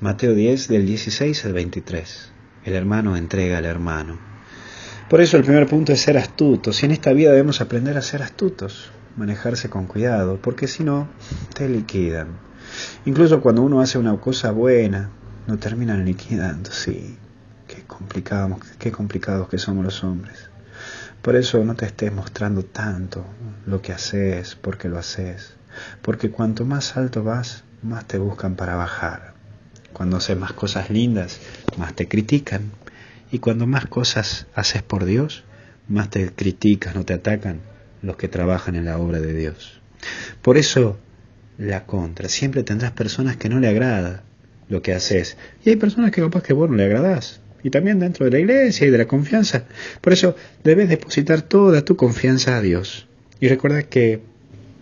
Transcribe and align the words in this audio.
Mateo 0.00 0.34
10 0.34 0.68
del 0.68 0.86
16 0.86 1.44
al 1.44 1.52
23. 1.52 2.32
El 2.64 2.74
hermano 2.74 3.16
entrega 3.16 3.58
al 3.58 3.64
hermano. 3.64 4.18
Por 5.08 5.20
eso 5.20 5.36
el 5.36 5.44
primer 5.44 5.68
punto 5.68 5.92
es 5.92 6.00
ser 6.00 6.18
astutos. 6.18 6.82
Y 6.82 6.86
en 6.86 6.92
esta 6.92 7.12
vida 7.12 7.30
debemos 7.30 7.60
aprender 7.60 7.96
a 7.96 8.02
ser 8.02 8.20
astutos, 8.20 8.90
manejarse 9.16 9.70
con 9.70 9.86
cuidado, 9.86 10.40
porque 10.42 10.66
si 10.66 10.82
no, 10.82 11.08
te 11.54 11.68
liquidan. 11.68 12.38
Incluso 13.04 13.40
cuando 13.40 13.62
uno 13.62 13.80
hace 13.80 13.96
una 13.96 14.16
cosa 14.20 14.50
buena, 14.50 15.10
no 15.46 15.58
terminan 15.58 16.04
liquidando, 16.04 16.72
sí. 16.72 17.16
Qué 17.68 17.84
complicados, 17.86 18.58
qué 18.80 18.90
complicados 18.90 19.48
que 19.48 19.58
somos 19.58 19.84
los 19.84 20.02
hombres. 20.02 20.50
Por 21.22 21.36
eso 21.36 21.64
no 21.64 21.76
te 21.76 21.86
estés 21.86 22.12
mostrando 22.12 22.64
tanto 22.64 23.24
lo 23.64 23.80
que 23.80 23.92
haces, 23.92 24.56
porque 24.56 24.88
lo 24.88 24.98
haces. 24.98 25.54
Porque 26.02 26.30
cuanto 26.30 26.64
más 26.64 26.96
alto 26.96 27.22
vas, 27.22 27.62
más 27.80 28.06
te 28.06 28.18
buscan 28.18 28.56
para 28.56 28.74
bajar. 28.74 29.33
Cuando 29.94 30.18
haces 30.18 30.36
más 30.36 30.52
cosas 30.52 30.90
lindas, 30.90 31.40
más 31.78 31.94
te 31.94 32.06
critican. 32.08 32.72
Y 33.32 33.38
cuando 33.38 33.66
más 33.66 33.86
cosas 33.86 34.46
haces 34.54 34.82
por 34.82 35.06
Dios, 35.06 35.44
más 35.88 36.10
te 36.10 36.30
critican 36.30 36.98
o 36.98 37.04
te 37.04 37.14
atacan 37.14 37.60
los 38.02 38.16
que 38.16 38.28
trabajan 38.28 38.76
en 38.76 38.84
la 38.84 38.98
obra 38.98 39.20
de 39.20 39.32
Dios. 39.32 39.80
Por 40.42 40.58
eso, 40.58 40.98
la 41.56 41.86
contra. 41.86 42.28
Siempre 42.28 42.62
tendrás 42.64 42.92
personas 42.92 43.36
que 43.36 43.48
no 43.48 43.60
le 43.60 43.68
agrada 43.68 44.24
lo 44.68 44.82
que 44.82 44.92
haces. 44.92 45.36
Y 45.64 45.70
hay 45.70 45.76
personas 45.76 46.10
que 46.10 46.20
capaz 46.20 46.42
que 46.42 46.52
vos 46.52 46.68
no 46.68 46.76
le 46.76 46.84
agradás. 46.84 47.40
Y 47.62 47.70
también 47.70 47.98
dentro 47.98 48.26
de 48.26 48.32
la 48.32 48.38
iglesia 48.38 48.86
y 48.86 48.90
de 48.90 48.98
la 48.98 49.06
confianza. 49.06 49.64
Por 50.00 50.12
eso 50.12 50.36
debes 50.62 50.88
depositar 50.88 51.42
toda 51.42 51.84
tu 51.84 51.96
confianza 51.96 52.56
a 52.56 52.60
Dios. 52.60 53.06
Y 53.40 53.48
recuerda 53.48 53.84
que 53.84 54.20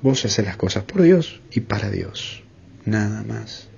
vos 0.03 0.25
haces 0.25 0.45
las 0.45 0.57
cosas 0.57 0.85
por 0.85 1.03
Dios 1.03 1.41
y 1.53 1.61
para 1.61 1.91
Dios. 1.91 2.43
Nada 2.85 3.23
más. 3.23 3.69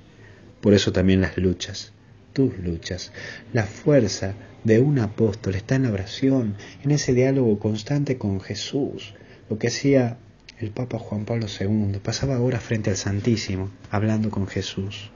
Por 0.65 0.73
eso 0.73 0.93
también 0.93 1.21
las 1.21 1.37
luchas, 1.37 1.93
tus 2.33 2.57
luchas, 2.57 3.13
la 3.53 3.65
fuerza 3.65 4.33
de 4.65 4.81
un 4.81 4.99
apóstol 4.99 5.57
está 5.57 5.75
en 5.75 5.83
la 5.83 5.93
oración, 5.93 6.57
en 6.83 6.91
ese 6.91 7.13
diálogo 7.13 7.59
constante 7.59 8.17
con 8.17 8.41
Jesús. 8.41 9.13
Lo 9.51 9.59
que 9.59 9.67
hacía 9.67 10.17
el 10.61 10.71
Papa 10.71 10.99
Juan 10.99 11.27
Pablo 11.27 11.49
II, 11.49 12.01
pasaba 12.03 12.41
horas 12.41 12.63
frente 12.63 12.89
al 12.89 12.97
Santísimo, 12.97 13.69
hablando 13.91 14.31
con 14.31 14.47
Jesús. 14.47 15.11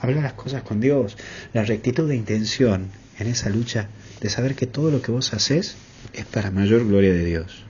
Habla 0.00 0.22
las 0.22 0.32
cosas 0.32 0.64
con 0.64 0.80
Dios, 0.80 1.16
la 1.52 1.62
rectitud 1.62 2.08
de 2.08 2.16
intención 2.16 2.88
en 3.20 3.28
esa 3.28 3.48
lucha 3.48 3.90
de 4.20 4.28
saber 4.28 4.56
que 4.56 4.66
todo 4.66 4.90
lo 4.90 5.02
que 5.02 5.12
vos 5.12 5.32
haces 5.34 5.76
es 6.14 6.24
para 6.24 6.50
mayor 6.50 6.84
gloria 6.84 7.12
de 7.12 7.24
Dios. 7.24 7.62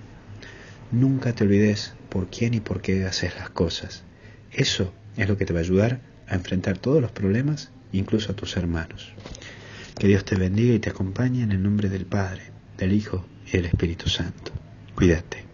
Nunca 0.90 1.34
te 1.34 1.44
olvides 1.44 1.92
por 2.08 2.30
quién 2.30 2.54
y 2.54 2.60
por 2.60 2.80
qué 2.80 3.04
haces 3.04 3.36
las 3.36 3.50
cosas. 3.50 4.04
Eso 4.52 4.94
es 5.18 5.28
lo 5.28 5.36
que 5.36 5.44
te 5.44 5.52
va 5.52 5.58
a 5.58 5.64
ayudar 5.64 6.08
a 6.30 6.36
enfrentar 6.36 6.78
todos 6.78 7.02
los 7.02 7.10
problemas, 7.10 7.70
incluso 7.92 8.32
a 8.32 8.36
tus 8.36 8.56
hermanos. 8.56 9.12
Que 9.98 10.06
Dios 10.06 10.24
te 10.24 10.36
bendiga 10.36 10.72
y 10.72 10.78
te 10.78 10.88
acompañe 10.88 11.42
en 11.42 11.52
el 11.52 11.62
nombre 11.62 11.90
del 11.90 12.06
Padre, 12.06 12.44
del 12.78 12.92
Hijo 12.92 13.26
y 13.46 13.50
del 13.52 13.66
Espíritu 13.66 14.08
Santo. 14.08 14.52
Cuídate. 14.94 15.49